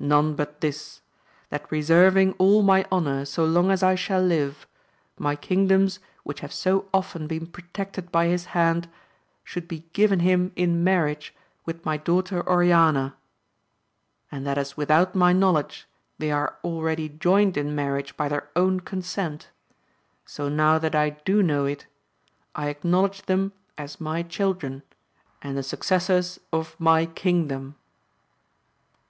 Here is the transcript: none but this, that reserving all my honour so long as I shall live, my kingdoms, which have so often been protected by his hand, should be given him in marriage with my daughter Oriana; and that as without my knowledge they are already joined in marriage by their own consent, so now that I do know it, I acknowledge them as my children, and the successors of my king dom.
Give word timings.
none 0.00 0.34
but 0.34 0.62
this, 0.62 1.02
that 1.50 1.70
reserving 1.70 2.32
all 2.38 2.62
my 2.62 2.86
honour 2.90 3.26
so 3.26 3.44
long 3.44 3.70
as 3.70 3.82
I 3.82 3.94
shall 3.94 4.22
live, 4.22 4.66
my 5.18 5.36
kingdoms, 5.36 5.98
which 6.22 6.40
have 6.40 6.50
so 6.50 6.88
often 6.94 7.26
been 7.26 7.46
protected 7.46 8.10
by 8.10 8.28
his 8.28 8.46
hand, 8.56 8.88
should 9.44 9.68
be 9.68 9.80
given 9.92 10.20
him 10.20 10.50
in 10.56 10.82
marriage 10.82 11.34
with 11.66 11.84
my 11.84 11.98
daughter 11.98 12.40
Oriana; 12.48 13.16
and 14.32 14.46
that 14.46 14.56
as 14.56 14.78
without 14.78 15.14
my 15.14 15.34
knowledge 15.34 15.86
they 16.16 16.30
are 16.30 16.56
already 16.64 17.10
joined 17.10 17.58
in 17.58 17.74
marriage 17.74 18.16
by 18.16 18.30
their 18.30 18.48
own 18.56 18.80
consent, 18.80 19.50
so 20.24 20.48
now 20.48 20.78
that 20.78 20.94
I 20.94 21.10
do 21.10 21.42
know 21.42 21.66
it, 21.66 21.86
I 22.54 22.70
acknowledge 22.70 23.24
them 23.26 23.52
as 23.76 24.00
my 24.00 24.22
children, 24.22 24.84
and 25.42 25.54
the 25.54 25.62
successors 25.62 26.40
of 26.50 26.74
my 26.78 27.04
king 27.04 27.48
dom. 27.48 27.74